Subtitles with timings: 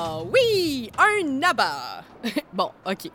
[0.00, 2.04] Ah oui, un abat.
[2.52, 3.10] bon, OK.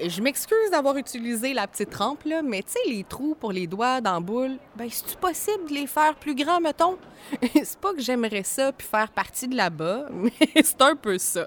[0.00, 4.00] Je m'excuse d'avoir utilisé la petite rampe, mais tu sais, les trous pour les doigts
[4.00, 6.98] dans la boule, ben, c'est-tu possible de les faire plus grands, mettons?
[7.54, 11.46] c'est pas que j'aimerais ça puis faire partie de là-bas, mais c'est un peu ça.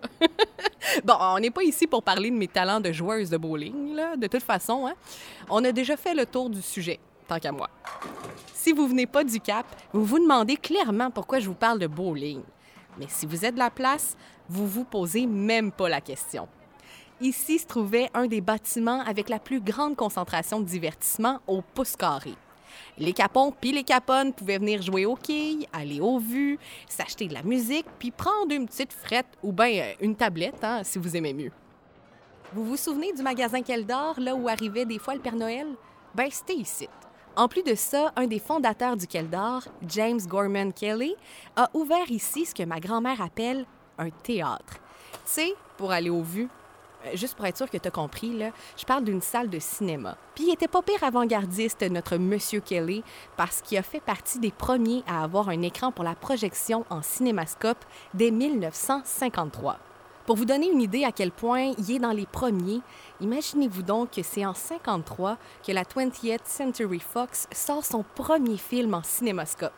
[1.04, 4.28] bon, on n'est pas ici pour parler de mes talents de joueuse de bowling, de
[4.28, 4.94] toute façon, hein.
[5.50, 7.70] On a déjà fait le tour du sujet, tant qu'à moi.
[8.54, 11.88] Si vous venez pas du Cap, vous vous demandez clairement pourquoi je vous parle de
[11.88, 12.42] bowling.
[13.00, 14.16] Mais si vous êtes de la place,
[14.50, 16.48] vous vous posez même pas la question.
[17.20, 21.96] Ici se trouvait un des bâtiments avec la plus grande concentration de divertissement au pouce
[21.96, 22.36] carré.
[23.00, 27.34] Les capons puis les caponnes pouvaient venir jouer au quilles, aller aux vues, s'acheter de
[27.34, 31.34] la musique, puis prendre une petite frette ou bien une tablette, hein, si vous aimez
[31.34, 31.52] mieux.
[32.54, 35.68] Vous vous souvenez du magasin Keldor, là où arrivait des fois le Père Noël?
[36.16, 36.88] Ben, c'était ici.
[37.38, 41.16] En plus de ça, un des fondateurs du Keldor, James Gorman Kelly,
[41.56, 43.68] a ouvert ici ce que ma grand-mère appelle
[44.00, 44.80] un théâtre.
[45.14, 46.50] Tu sais, pour aller aux vues,
[47.06, 48.42] euh, juste pour être sûr que tu as compris,
[48.76, 50.18] je parle d'une salle de cinéma.
[50.34, 53.04] Puis il était pas pire avant-gardiste, notre Monsieur Kelly,
[53.36, 57.04] parce qu'il a fait partie des premiers à avoir un écran pour la projection en
[57.04, 57.86] cinémascope
[58.16, 59.78] dès 1953.
[60.28, 62.82] Pour vous donner une idée à quel point il est dans les premiers,
[63.22, 68.94] imaginez-vous donc que c'est en 53 que la 20th Century Fox sort son premier film
[68.94, 69.72] en cinémascope.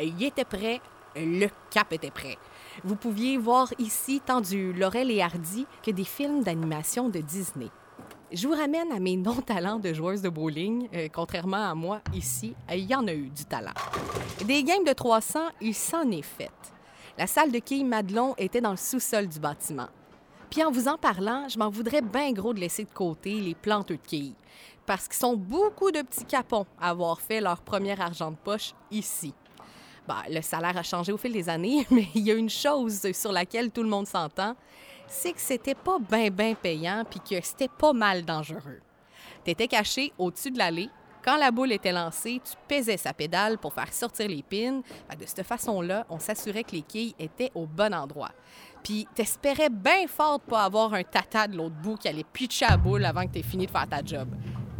[0.00, 0.80] Il était prêt,
[1.16, 2.38] le cap était prêt.
[2.84, 7.66] Vous pouviez voir ici tant du Laurel et Hardy que des films d'animation de Disney.
[8.30, 10.88] Je vous ramène à mes non-talents de joueuse de bowling.
[10.94, 13.74] Euh, contrairement à moi, ici, il y en a eu du talent.
[14.44, 16.52] Des games de 300, il s'en est fait.
[17.18, 19.88] La salle de quilles Madelon était dans le sous-sol du bâtiment.
[20.50, 23.54] Puis en vous en parlant, je m'en voudrais bien gros de laisser de côté les
[23.54, 24.34] planteux de quilles,
[24.84, 28.72] parce qu'ils sont beaucoup de petits capons à avoir fait leur premier argent de poche
[28.90, 29.32] ici.
[30.08, 33.12] Bah, le salaire a changé au fil des années, mais il y a une chose
[33.12, 34.56] sur laquelle tout le monde s'entend,
[35.06, 38.80] c'est que c'était pas bien, payant puis que c'était pas mal dangereux.
[39.44, 40.90] Tu étais caché au-dessus de l'allée.
[41.22, 44.80] Quand la boule était lancée, tu pesais sa pédale pour faire sortir les pins.
[45.18, 48.30] de cette façon-là, on s'assurait que les quilles étaient au bon endroit.
[48.82, 52.66] Puis t'espérais bien fort de pas avoir un tata de l'autre bout qui allait pitcher
[52.70, 54.28] la boule avant que tu aies fini de faire ta job.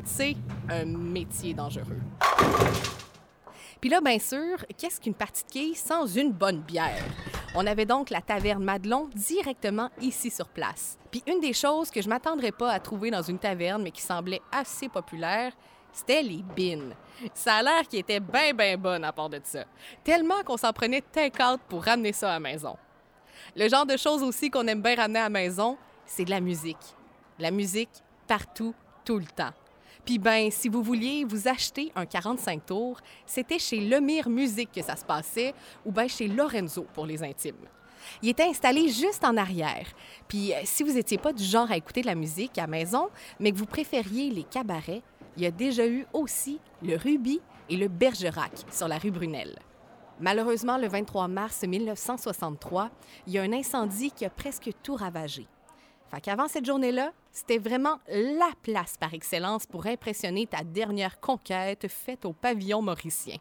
[0.04, 0.34] C'est
[0.70, 2.00] un métier dangereux.
[3.78, 7.04] Puis là, bien sûr, qu'est-ce qu'une partie de quilles sans une bonne bière?
[7.54, 10.98] On avait donc la taverne Madelon directement ici sur place.
[11.10, 14.02] Puis une des choses que je m'attendrais pas à trouver dans une taverne, mais qui
[14.02, 15.52] semblait assez populaire,
[15.92, 16.94] c'était les bines.
[17.34, 19.64] Ça a l'air qu'il était bien, bien bonne à part de ça.
[20.04, 22.76] Tellement qu'on s'en prenait take-out pour ramener ça à la maison.
[23.56, 26.40] Le genre de choses aussi qu'on aime bien ramener à la maison, c'est de la
[26.40, 26.96] musique.
[27.38, 27.90] La musique
[28.26, 28.74] partout,
[29.04, 29.52] tout le temps.
[30.04, 34.82] Puis ben, si vous vouliez vous acheter un 45 tours, c'était chez Lemire Musique que
[34.82, 37.66] ça se passait ou bien chez Lorenzo pour les intimes.
[38.22, 39.86] Il était installé juste en arrière.
[40.26, 43.08] Puis euh, si vous n'étiez pas du genre à écouter de la musique à maison,
[43.38, 45.02] mais que vous préfériez les cabarets,
[45.36, 49.58] il y a déjà eu aussi le Ruby et le Bergerac sur la rue Brunel.
[50.20, 52.90] Malheureusement, le 23 mars 1963,
[53.26, 55.46] il y a un incendie qui a presque tout ravagé.
[56.10, 61.86] Fait qu'avant cette journée-là, c'était vraiment la place par excellence pour impressionner ta dernière conquête
[61.88, 63.36] faite au pavillon mauricien.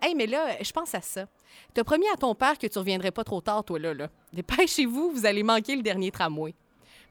[0.00, 1.26] Hey, mais là, je pense à ça.
[1.74, 4.08] T'as promis à ton père que tu reviendrais pas trop tard, toi, là, là.
[4.32, 6.54] Dépêchez-vous, vous allez manquer le dernier tramway.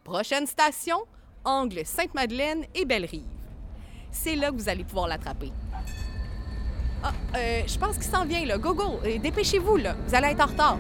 [0.04, 1.00] Prochaine station,
[1.44, 3.45] Angle Sainte-Madeleine et Belle-Rive.
[4.16, 5.52] C'est là que vous allez pouvoir l'attraper.
[7.04, 8.58] Ah, euh, je pense qu'il s'en vient, là.
[8.58, 9.00] Go, go!
[9.06, 9.96] Euh, dépêchez-vous, là.
[10.08, 10.78] Vous allez être en retard.